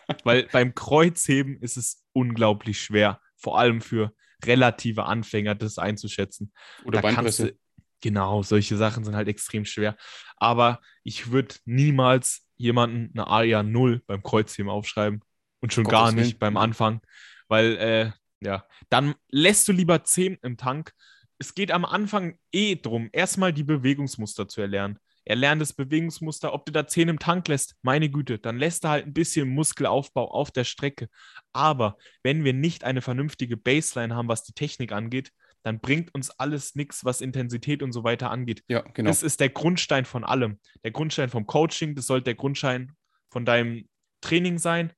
Weil 0.23 0.47
beim 0.51 0.73
Kreuzheben 0.73 1.61
ist 1.61 1.77
es 1.77 2.03
unglaublich 2.11 2.81
schwer, 2.81 3.21
vor 3.37 3.59
allem 3.59 3.81
für 3.81 4.13
relative 4.43 5.05
Anfänger 5.05 5.55
das 5.55 5.77
einzuschätzen. 5.77 6.51
Oder 6.83 7.01
da 7.01 7.07
Beinpresse. 7.07 7.57
Genau, 8.01 8.43
solche 8.43 8.77
Sachen 8.77 9.03
sind 9.03 9.15
halt 9.15 9.27
extrem 9.27 9.65
schwer. 9.65 9.95
Aber 10.37 10.79
ich 11.03 11.31
würde 11.31 11.55
niemals 11.65 12.47
jemanden 12.55 13.17
eine 13.17 13.27
AEA 13.27 13.63
0 13.63 14.03
beim 14.05 14.21
Kreuzheben 14.21 14.69
aufschreiben 14.69 15.21
und 15.61 15.73
schon 15.73 15.85
Gottes 15.85 15.97
gar 15.97 16.11
nicht 16.11 16.25
Willen. 16.25 16.39
beim 16.39 16.57
Anfang, 16.57 17.01
weil 17.47 17.77
äh, 17.77 18.11
ja, 18.41 18.65
dann 18.89 19.15
lässt 19.29 19.67
du 19.67 19.71
lieber 19.71 20.03
10 20.03 20.37
im 20.43 20.57
Tank. 20.57 20.93
Es 21.37 21.55
geht 21.55 21.71
am 21.71 21.83
Anfang 21.83 22.37
eh 22.51 22.75
drum, 22.75 23.09
erstmal 23.11 23.51
die 23.51 23.63
Bewegungsmuster 23.63 24.47
zu 24.47 24.61
erlernen. 24.61 24.99
Er 25.25 25.35
lernt 25.35 25.61
das 25.61 25.73
Bewegungsmuster, 25.73 26.53
ob 26.53 26.65
du 26.65 26.71
da 26.71 26.87
10 26.87 27.09
im 27.09 27.19
Tank 27.19 27.47
lässt, 27.47 27.75
meine 27.81 28.09
Güte, 28.09 28.37
dann 28.37 28.57
lässt 28.57 28.83
er 28.83 28.91
halt 28.91 29.07
ein 29.07 29.13
bisschen 29.13 29.49
Muskelaufbau 29.49 30.31
auf 30.31 30.51
der 30.51 30.63
Strecke. 30.63 31.09
Aber 31.51 31.97
wenn 32.23 32.43
wir 32.43 32.53
nicht 32.53 32.83
eine 32.83 33.01
vernünftige 33.01 33.57
Baseline 33.57 34.15
haben, 34.15 34.27
was 34.27 34.43
die 34.43 34.53
Technik 34.53 34.91
angeht, 34.91 35.31
dann 35.63 35.79
bringt 35.79 36.13
uns 36.13 36.29
alles 36.29 36.75
nichts, 36.75 37.03
was 37.05 37.21
Intensität 37.21 37.81
und 37.81 37.91
so 37.91 38.03
weiter 38.03 38.29
angeht. 38.29 38.63
Ja, 38.67 38.81
genau. 38.81 39.09
Das 39.09 39.23
ist 39.23 39.39
der 39.39 39.49
Grundstein 39.49 40.05
von 40.05 40.23
allem. 40.23 40.59
Der 40.83 40.91
Grundstein 40.91 41.29
vom 41.29 41.47
Coaching, 41.47 41.95
das 41.95 42.05
sollte 42.05 42.25
der 42.25 42.35
Grundstein 42.35 42.91
von 43.31 43.45
deinem 43.45 43.89
Training 44.21 44.59
sein, 44.59 44.93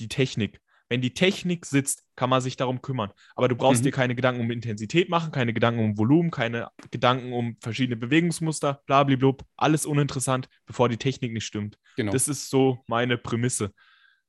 die 0.00 0.08
Technik. 0.08 0.62
Wenn 0.88 1.02
die 1.02 1.12
Technik 1.12 1.66
sitzt, 1.66 2.04
kann 2.16 2.30
man 2.30 2.40
sich 2.40 2.56
darum 2.56 2.80
kümmern. 2.80 3.12
Aber 3.34 3.48
du 3.48 3.56
brauchst 3.56 3.82
mhm. 3.82 3.86
dir 3.86 3.92
keine 3.92 4.14
Gedanken 4.14 4.40
um 4.40 4.50
Intensität 4.50 5.10
machen, 5.10 5.32
keine 5.32 5.52
Gedanken 5.52 5.80
um 5.80 5.98
Volumen, 5.98 6.30
keine 6.30 6.70
Gedanken 6.90 7.32
um 7.32 7.56
verschiedene 7.60 7.96
Bewegungsmuster, 7.96 8.82
blablabla. 8.86 9.34
Alles 9.56 9.84
uninteressant, 9.84 10.48
bevor 10.66 10.88
die 10.88 10.96
Technik 10.96 11.32
nicht 11.32 11.44
stimmt. 11.44 11.78
Genau. 11.96 12.12
Das 12.12 12.26
ist 12.28 12.48
so 12.48 12.82
meine 12.86 13.18
Prämisse. 13.18 13.72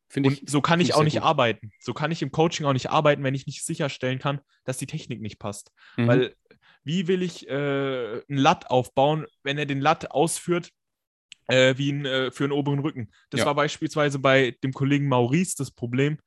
Find 0.09 0.25
und 0.25 0.33
ich, 0.33 0.43
so 0.49 0.59
kann 0.59 0.81
ich 0.81 0.95
auch 0.95 1.03
nicht 1.03 1.13
gut. 1.13 1.23
arbeiten. 1.23 1.71
So 1.79 1.93
kann 1.93 2.11
ich 2.11 2.21
im 2.21 2.31
Coaching 2.31 2.65
auch 2.65 2.73
nicht 2.73 2.89
arbeiten, 2.89 3.23
wenn 3.23 3.35
ich 3.35 3.45
nicht 3.45 3.63
sicherstellen 3.63 4.19
kann, 4.19 4.41
dass 4.65 4.77
die 4.77 4.87
Technik 4.87 5.21
nicht 5.21 5.39
passt. 5.39 5.71
Mhm. 5.97 6.07
Weil 6.07 6.35
wie 6.83 7.07
will 7.07 7.21
ich 7.21 7.47
äh, 7.47 7.53
einen 8.27 8.37
Latt 8.37 8.69
aufbauen, 8.69 9.27
wenn 9.43 9.57
er 9.57 9.65
den 9.65 9.79
Latt 9.79 10.11
ausführt 10.11 10.71
äh, 11.47 11.75
wie 11.77 11.91
ein, 11.91 12.05
äh, 12.05 12.31
für 12.31 12.45
einen 12.45 12.53
oberen 12.53 12.79
Rücken? 12.79 13.11
Das 13.29 13.41
ja. 13.41 13.45
war 13.45 13.55
beispielsweise 13.55 14.17
bei 14.17 14.57
dem 14.63 14.73
Kollegen 14.73 15.07
Maurice 15.07 15.55
das 15.57 15.71
Problem 15.71 16.17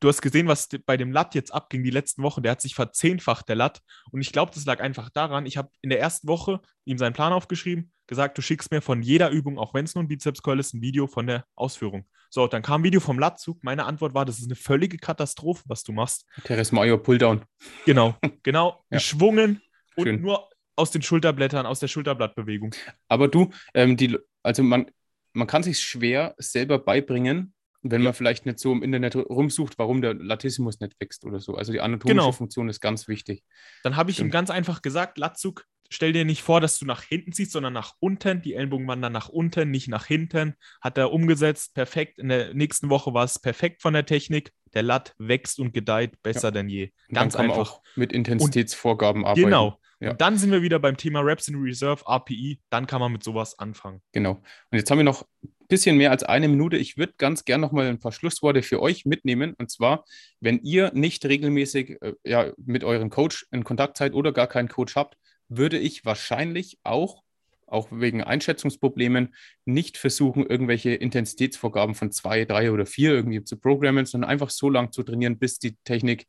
du 0.00 0.08
hast 0.08 0.22
gesehen, 0.22 0.46
was 0.48 0.68
bei 0.84 0.96
dem 0.96 1.12
Latt 1.12 1.34
jetzt 1.34 1.52
abging 1.52 1.82
die 1.82 1.90
letzten 1.90 2.22
Wochen. 2.22 2.42
Der 2.42 2.52
hat 2.52 2.60
sich 2.60 2.74
verzehnfacht, 2.74 3.48
der 3.48 3.56
Latt. 3.56 3.80
Und 4.10 4.20
ich 4.20 4.32
glaube, 4.32 4.52
das 4.54 4.64
lag 4.64 4.80
einfach 4.80 5.10
daran, 5.10 5.46
ich 5.46 5.56
habe 5.56 5.70
in 5.80 5.90
der 5.90 6.00
ersten 6.00 6.28
Woche 6.28 6.60
ihm 6.84 6.98
seinen 6.98 7.12
Plan 7.12 7.32
aufgeschrieben, 7.32 7.92
gesagt, 8.06 8.38
du 8.38 8.42
schickst 8.42 8.70
mir 8.70 8.80
von 8.80 9.02
jeder 9.02 9.30
Übung, 9.30 9.58
auch 9.58 9.74
wenn 9.74 9.84
es 9.84 9.94
nur 9.94 10.04
ein 10.04 10.08
Bizeps-Curl 10.08 10.60
ist, 10.60 10.74
ein 10.74 10.82
Video 10.82 11.06
von 11.06 11.26
der 11.26 11.44
Ausführung. 11.54 12.06
So, 12.30 12.46
dann 12.46 12.62
kam 12.62 12.80
ein 12.80 12.84
Video 12.84 13.00
vom 13.00 13.18
Lattzug. 13.18 13.62
Meine 13.62 13.84
Antwort 13.84 14.14
war, 14.14 14.24
das 14.24 14.38
ist 14.38 14.46
eine 14.46 14.56
völlige 14.56 14.98
Katastrophe, 14.98 15.62
was 15.66 15.82
du 15.82 15.92
machst. 15.92 16.26
Teres 16.44 16.72
Mayo 16.72 16.98
Pulldown. 16.98 17.44
Genau, 17.84 18.16
genau. 18.42 18.84
ja. 18.90 18.98
Geschwungen 18.98 19.62
und 19.96 20.04
Schön. 20.04 20.20
nur 20.20 20.48
aus 20.76 20.90
den 20.90 21.02
Schulterblättern, 21.02 21.66
aus 21.66 21.80
der 21.80 21.88
Schulterblattbewegung. 21.88 22.74
Aber 23.08 23.28
du, 23.28 23.50
ähm, 23.74 23.96
die, 23.96 24.18
also 24.42 24.62
man, 24.62 24.90
man 25.32 25.46
kann 25.46 25.62
sich 25.62 25.80
schwer 25.80 26.34
selber 26.38 26.78
beibringen, 26.78 27.54
wenn 27.90 28.02
Ja. 28.02 28.06
man 28.06 28.14
vielleicht 28.14 28.46
nicht 28.46 28.58
so 28.58 28.72
im 28.72 28.82
Internet 28.82 29.16
rumsucht, 29.16 29.78
warum 29.78 30.02
der 30.02 30.14
Latissimus 30.14 30.80
nicht 30.80 30.94
wächst 31.00 31.24
oder 31.24 31.40
so. 31.40 31.54
Also 31.54 31.72
die 31.72 31.80
anatomische 31.80 32.14
Genau. 32.16 32.32
Funktion 32.32 32.68
ist 32.68 32.80
ganz 32.80 33.08
wichtig. 33.08 33.42
Dann 33.82 33.96
habe 33.96 34.10
ich 34.10 34.16
ihm 34.18 34.22
Stimmt. 34.22 34.32
ganz 34.32 34.50
einfach 34.50 34.82
gesagt, 34.82 35.18
Latzug, 35.18 35.64
stell 35.88 36.12
dir 36.12 36.24
nicht 36.24 36.42
vor, 36.42 36.60
dass 36.60 36.78
du 36.78 36.84
nach 36.86 37.02
hinten 37.02 37.32
ziehst, 37.32 37.52
sondern 37.52 37.72
nach 37.72 37.94
unten. 38.00 38.42
Die 38.42 38.54
Ellenbogen 38.54 38.88
wandern 38.88 39.12
nach 39.12 39.28
unten, 39.28 39.70
nicht 39.70 39.88
nach 39.88 40.06
hinten. 40.06 40.54
Hat 40.80 40.98
er 40.98 41.12
umgesetzt, 41.12 41.74
perfekt. 41.74 42.18
In 42.18 42.28
der 42.28 42.54
nächsten 42.54 42.88
Woche 42.90 43.14
war 43.14 43.24
es 43.24 43.38
perfekt 43.38 43.82
von 43.82 43.92
der 43.94 44.04
Technik. 44.06 44.52
Der 44.74 44.82
Lat 44.82 45.14
wächst 45.18 45.58
und 45.60 45.72
gedeiht 45.72 46.20
besser 46.22 46.50
denn 46.52 46.68
je. 46.68 46.90
Und 47.08 47.14
Ganz 47.14 47.32
dann 47.34 47.42
kann 47.42 47.48
man 47.48 47.58
einfach. 47.60 47.72
auch 47.74 47.82
mit 47.94 48.12
Intensitätsvorgaben 48.12 49.24
arbeiten. 49.24 49.44
Genau. 49.44 49.78
Ja. 50.00 50.10
Und 50.10 50.20
dann 50.20 50.36
sind 50.36 50.50
wir 50.50 50.60
wieder 50.60 50.78
beim 50.78 50.98
Thema 50.98 51.20
Reps 51.20 51.48
in 51.48 51.54
Reserve, 51.56 52.04
RPI. 52.06 52.60
Dann 52.68 52.86
kann 52.86 53.00
man 53.00 53.12
mit 53.12 53.22
sowas 53.22 53.58
anfangen. 53.58 54.02
Genau. 54.12 54.32
Und 54.32 54.78
jetzt 54.78 54.90
haben 54.90 54.98
wir 54.98 55.04
noch 55.04 55.26
bisschen 55.68 55.96
mehr 55.96 56.10
als 56.10 56.22
eine 56.22 56.48
Minute. 56.48 56.76
Ich 56.76 56.96
würde 56.96 57.14
ganz 57.18 57.44
gern 57.44 57.60
noch 57.60 57.72
mal 57.72 57.86
ein 57.86 57.98
paar 57.98 58.12
Schlussworte 58.12 58.62
für 58.62 58.80
euch 58.80 59.04
mitnehmen. 59.04 59.54
Und 59.58 59.70
zwar, 59.70 60.04
wenn 60.40 60.58
ihr 60.60 60.92
nicht 60.94 61.24
regelmäßig 61.24 62.00
äh, 62.02 62.14
ja, 62.24 62.52
mit 62.56 62.84
eurem 62.84 63.10
Coach 63.10 63.46
in 63.50 63.64
Kontakt 63.64 63.96
seid 63.96 64.14
oder 64.14 64.32
gar 64.32 64.46
keinen 64.46 64.68
Coach 64.68 64.96
habt, 64.96 65.16
würde 65.48 65.78
ich 65.78 66.04
wahrscheinlich 66.04 66.78
auch, 66.82 67.22
auch 67.66 67.88
wegen 67.90 68.22
Einschätzungsproblemen, 68.22 69.34
nicht 69.64 69.96
versuchen, 69.98 70.46
irgendwelche 70.46 70.90
Intensitätsvorgaben 70.90 71.94
von 71.94 72.12
zwei, 72.12 72.44
drei 72.44 72.70
oder 72.72 72.86
vier 72.86 73.12
irgendwie 73.12 73.42
zu 73.44 73.56
programmen, 73.56 74.06
sondern 74.06 74.30
einfach 74.30 74.50
so 74.50 74.70
lang 74.70 74.92
zu 74.92 75.02
trainieren, 75.02 75.38
bis 75.38 75.58
die 75.58 75.76
Technik, 75.84 76.26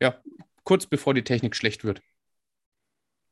ja, 0.00 0.20
kurz 0.64 0.86
bevor 0.86 1.14
die 1.14 1.24
Technik 1.24 1.56
schlecht 1.56 1.84
wird. 1.84 2.00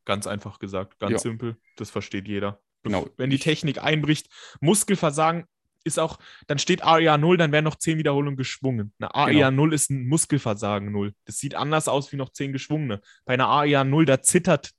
Ganz 0.04 0.26
einfach 0.26 0.58
gesagt, 0.58 0.98
ganz 0.98 1.12
Ja. 1.12 1.18
simpel. 1.18 1.56
Das 1.76 1.90
versteht 1.90 2.26
jeder. 2.28 2.60
Genau. 2.82 3.08
Wenn 3.16 3.30
die 3.30 3.38
Technik 3.38 3.82
einbricht, 3.82 4.28
Muskelversagen 4.60 5.44
ist 5.84 5.98
auch, 5.98 6.18
dann 6.46 6.58
steht 6.58 6.82
AEA 6.84 7.16
0, 7.18 7.36
dann 7.36 7.52
werden 7.52 7.64
noch 7.64 7.76
10 7.76 7.98
Wiederholungen 7.98 8.36
geschwungen. 8.36 8.92
Eine 8.98 9.14
AEA 9.14 9.50
0 9.50 9.72
ist 9.72 9.90
ein 9.90 10.06
Muskelversagen 10.06 10.92
0. 10.92 11.12
Das 11.24 11.38
sieht 11.38 11.54
anders 11.54 11.88
aus 11.88 12.12
wie 12.12 12.16
noch 12.16 12.30
10 12.30 12.52
geschwungene. 12.52 13.00
Bei 13.24 13.34
einer 13.34 13.48
AEA 13.48 13.84
0, 13.84 14.04
da 14.04 14.20
zittert 14.22 14.70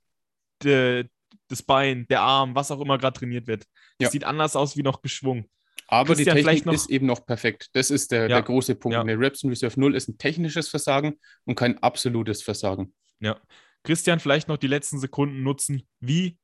de, 0.62 1.08
das 1.48 1.62
Bein, 1.62 2.06
der 2.08 2.20
Arm, 2.20 2.54
was 2.54 2.70
auch 2.70 2.80
immer 2.80 2.98
gerade 2.98 3.18
trainiert 3.18 3.46
wird. 3.46 3.64
Das 3.98 4.06
Ja. 4.06 4.10
sieht 4.10 4.24
anders 4.24 4.54
aus 4.56 4.76
wie 4.76 4.82
noch 4.82 5.02
geschwungen. 5.02 5.48
Aber 5.88 6.14
Christian, 6.14 6.36
die 6.36 6.44
Technik 6.44 6.66
noch- 6.66 6.74
ist 6.74 6.88
eben 6.90 7.06
noch 7.06 7.26
perfekt. 7.26 7.70
Das 7.72 7.90
ist 7.90 8.12
der, 8.12 8.22
Ja. 8.22 8.28
der 8.28 8.42
große 8.42 8.76
Punkt. 8.76 8.94
Ja. 8.94 9.00
Eine 9.00 9.18
Reps 9.18 9.42
in 9.42 9.48
Reserve 9.50 9.80
0 9.80 9.96
ist 9.96 10.08
ein 10.08 10.18
technisches 10.18 10.68
Versagen 10.68 11.18
und 11.44 11.56
kein 11.56 11.78
absolutes 11.82 12.42
Versagen. 12.42 12.94
Ja. 13.18 13.36
Christian, 13.82 14.20
vielleicht 14.20 14.46
noch 14.46 14.58
die 14.58 14.68
letzten 14.68 15.00
Sekunden 15.00 15.42
nutzen. 15.42 15.88
Wie 15.98 16.36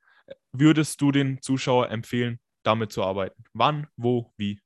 würdest 0.53 1.01
du 1.01 1.13
den 1.13 1.41
Zuschauer 1.43 1.91
empfehlen, 1.91 2.39
damit 2.63 2.93
zu 2.93 3.03
arbeiten? 3.03 3.45
Wann, 3.53 3.87
wo, 3.97 4.33
wie? 4.37 4.61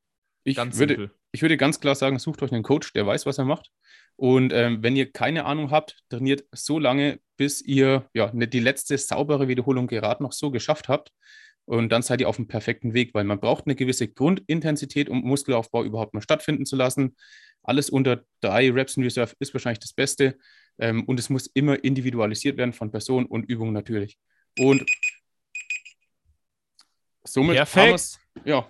Ich 0.44 0.56
Ganz 0.56 0.78
würde, 0.78 0.94
simpel. 0.94 1.14
ich 1.32 1.42
würde 1.42 1.56
ganz 1.56 1.80
klar 1.80 1.94
sagen, 1.94 2.18
sucht 2.18 2.42
euch 2.42 2.52
einen 2.52 2.62
Coach, 2.62 2.92
der 2.92 3.06
weiß, 3.06 3.26
was 3.26 3.38
er 3.38 3.44
macht. 3.44 3.70
Und 4.16 4.52
ähm, 4.52 4.82
wenn 4.82 4.96
ihr 4.96 5.12
keine 5.12 5.44
Ahnung 5.44 5.70
habt, 5.70 5.98
trainiert 6.08 6.44
so 6.52 6.78
lange, 6.78 7.20
bis 7.36 7.62
ihr 7.62 8.08
ja, 8.14 8.30
ne, 8.34 8.48
die 8.48 8.60
letzte 8.60 8.98
saubere 8.98 9.48
Wiederholung 9.48 9.86
gerade 9.86 10.22
noch 10.22 10.32
so 10.32 10.50
geschafft 10.50 10.88
habt. 10.88 11.10
Und 11.64 11.90
dann 11.90 12.02
seid 12.02 12.20
ihr 12.20 12.28
auf 12.28 12.36
dem 12.36 12.48
perfekten 12.48 12.94
Weg, 12.94 13.14
weil 13.14 13.24
man 13.24 13.38
braucht 13.38 13.66
eine 13.66 13.76
gewisse 13.76 14.08
Grundintensität, 14.08 15.08
um 15.08 15.20
Muskelaufbau 15.20 15.84
überhaupt 15.84 16.14
mal 16.14 16.20
stattfinden 16.20 16.66
zu 16.66 16.76
lassen. 16.76 17.16
Alles 17.62 17.90
unter 17.90 18.24
drei 18.40 18.70
Reps 18.70 18.96
in 18.96 19.04
Reserve 19.04 19.34
ist 19.38 19.54
wahrscheinlich 19.54 19.78
das 19.78 19.92
Beste. 19.92 20.36
Ähm, 20.78 21.04
und 21.04 21.20
es 21.20 21.30
muss 21.30 21.46
immer 21.46 21.82
individualisiert 21.84 22.56
werden 22.56 22.72
von 22.72 22.90
Person 22.90 23.26
und 23.26 23.44
Übung 23.44 23.72
natürlich. 23.72 24.18
Und 24.58 24.84
somit 27.32 27.56
Perfekt. 27.56 28.18
Ja, 28.44 28.66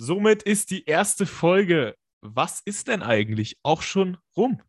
Somit 0.00 0.44
ist 0.44 0.70
die 0.70 0.84
erste 0.84 1.26
Folge. 1.26 1.96
Was 2.20 2.60
ist 2.64 2.86
denn 2.86 3.02
eigentlich 3.02 3.58
auch 3.64 3.82
schon 3.82 4.16
rum? 4.36 4.62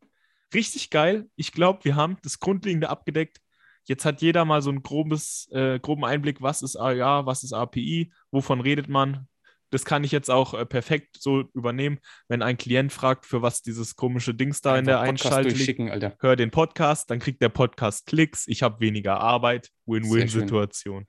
Richtig 0.53 0.89
geil. 0.89 1.29
Ich 1.35 1.51
glaube, 1.51 1.85
wir 1.85 1.95
haben 1.95 2.17
das 2.23 2.39
Grundlegende 2.39 2.89
abgedeckt. 2.89 3.37
Jetzt 3.85 4.05
hat 4.05 4.21
jeder 4.21 4.43
mal 4.45 4.63
so 4.63 4.71
einen 4.71 4.81
grobes, 4.81 5.47
äh, 5.51 5.79
groben 5.79 6.03
Einblick, 6.03 6.41
was 6.41 6.63
ist 6.63 6.75
AIA, 6.75 7.27
was 7.27 7.43
ist 7.43 7.53
API, 7.53 8.11
wovon 8.31 8.59
redet 8.59 8.89
man. 8.89 9.27
Das 9.71 9.85
kann 9.85 10.03
ich 10.03 10.11
jetzt 10.11 10.31
auch 10.31 10.55
äh, 10.55 10.65
perfekt 10.65 11.17
so 11.19 11.43
übernehmen, 11.53 11.99
wenn 12.27 12.41
ein 12.41 12.57
Klient 12.57 12.91
fragt, 12.91 13.27
für 13.27 13.43
was 13.43 13.61
dieses 13.61 13.95
komische 13.95 14.33
Dings 14.33 14.61
da 14.61 14.77
in 14.79 14.85
der 14.85 14.99
einfach 14.99 15.31
Einschalte 15.37 15.49
liegt. 15.49 16.21
Hör 16.21 16.35
den 16.35 16.49
Podcast, 16.49 17.11
dann 17.11 17.19
kriegt 17.19 17.39
der 17.41 17.49
Podcast 17.49 18.07
Klicks. 18.07 18.47
Ich 18.47 18.63
habe 18.63 18.79
weniger 18.79 19.19
Arbeit. 19.19 19.69
Win-Win-Situation. 19.85 21.05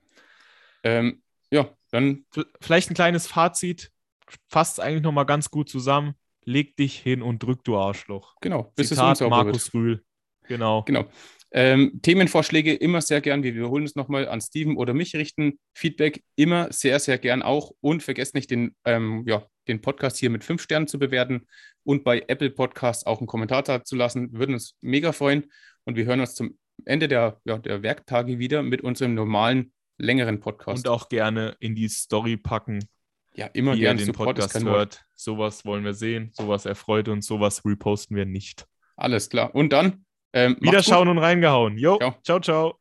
Ähm, 0.83 1.23
ja, 1.51 1.69
dann 1.91 2.25
Vielleicht 2.61 2.89
ein 2.89 2.95
kleines 2.95 3.27
Fazit. 3.27 3.91
Fasst 4.49 4.79
eigentlich 4.79 5.03
nochmal 5.03 5.25
ganz 5.25 5.51
gut 5.51 5.69
zusammen. 5.69 6.15
Leg 6.43 6.75
dich 6.75 6.97
hin 6.97 7.21
und 7.21 7.43
drück, 7.43 7.63
du 7.63 7.77
Arschloch. 7.77 8.35
genau, 8.41 8.71
bis 8.75 8.89
Zitat 8.89 9.13
es 9.13 9.21
unsauber 9.21 9.37
wird. 9.37 9.45
Markus 9.47 9.73
Rühl. 9.73 10.03
Genau. 10.47 10.83
Genau. 10.83 11.05
Ähm, 11.53 11.99
Themenvorschläge 12.01 12.73
immer 12.73 13.01
sehr 13.01 13.19
gern. 13.19 13.43
Wir 13.43 13.53
wiederholen 13.53 13.83
es 13.83 13.95
nochmal 13.95 14.27
an 14.27 14.39
Steven 14.39 14.77
oder 14.77 14.93
mich 14.93 15.15
richten. 15.15 15.59
Feedback 15.75 16.23
immer 16.35 16.71
sehr, 16.71 16.99
sehr 16.99 17.17
gern 17.17 17.41
auch. 17.41 17.71
Und 17.81 18.03
vergesst 18.03 18.35
nicht, 18.35 18.49
den, 18.49 18.75
ähm, 18.85 19.25
ja, 19.27 19.45
den 19.67 19.81
Podcast 19.81 20.17
hier 20.17 20.29
mit 20.29 20.43
fünf 20.43 20.61
Sternen 20.61 20.87
zu 20.87 20.97
bewerten 20.97 21.45
und 21.83 22.03
bei 22.03 22.23
Apple 22.27 22.51
Podcasts 22.51 23.05
auch 23.05 23.19
einen 23.19 23.27
Kommentar 23.27 23.63
da 23.63 23.83
zu 23.83 23.95
lassen. 23.95 24.31
Würden 24.31 24.53
uns 24.53 24.77
mega 24.81 25.11
freuen. 25.11 25.51
Und 25.83 25.97
wir 25.97 26.05
hören 26.05 26.21
uns 26.21 26.35
zum 26.35 26.57
Ende 26.85 27.07
der, 27.07 27.41
ja, 27.43 27.57
der 27.57 27.83
Werktage 27.83 28.39
wieder 28.39 28.63
mit 28.63 28.81
unserem 28.81 29.13
normalen, 29.13 29.73
längeren 29.97 30.39
Podcast. 30.39 30.85
Und 30.85 30.91
auch 30.91 31.09
gerne 31.09 31.55
in 31.59 31.75
die 31.75 31.87
Story 31.89 32.37
packen, 32.37 32.79
ja, 33.33 33.47
immer 33.47 33.73
wie 33.73 33.79
ihr 33.79 33.85
gern. 33.85 33.97
den 33.97 34.07
Support 34.07 34.37
Podcast 34.37 34.63
hört. 34.63 35.05
Sowas 35.15 35.65
wollen 35.65 35.83
wir 35.83 35.93
sehen. 35.93 36.31
Sowas 36.33 36.65
erfreut 36.65 37.07
uns. 37.07 37.27
Sowas 37.27 37.63
reposten 37.65 38.17
wir 38.17 38.25
nicht. 38.25 38.65
Alles 38.97 39.29
klar. 39.29 39.55
Und 39.55 39.71
dann 39.71 40.05
ähm, 40.33 40.51
macht's 40.51 40.59
gut. 40.59 40.67
Wiederschauen 40.67 41.07
und 41.07 41.17
reingehauen. 41.17 41.77
Jo, 41.77 41.97
Ciao. 41.97 42.15
ciao, 42.23 42.39
ciao. 42.39 42.80